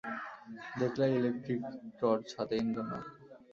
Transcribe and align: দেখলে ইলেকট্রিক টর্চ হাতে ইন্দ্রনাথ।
দেখলে 0.79 1.05
ইলেকট্রিক 1.17 1.61
টর্চ 1.99 2.27
হাতে 2.37 2.55
ইন্দ্রনাথ। 2.57 3.05